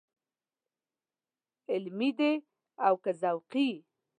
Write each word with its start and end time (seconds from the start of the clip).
علمي 1.71 2.09
دی 2.17 2.33
او 2.85 2.93
که 3.03 3.11
ذوقي. 3.21 3.69